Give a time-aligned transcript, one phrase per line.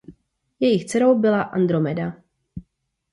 [0.59, 2.17] Jejich dcerou byla Andromeda.